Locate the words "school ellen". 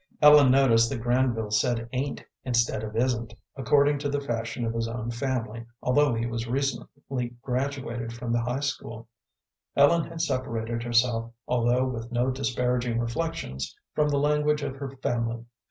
8.61-10.05